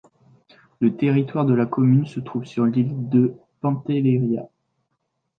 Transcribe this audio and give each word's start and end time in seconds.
Le 0.79 0.97
territoire 0.97 1.45
de 1.45 1.53
la 1.53 1.67
commune 1.67 2.07
se 2.07 2.19
trouve 2.19 2.43
sur 2.43 2.65
l'île 2.65 3.07
de 3.09 3.35
Pantelleria. 3.59 4.49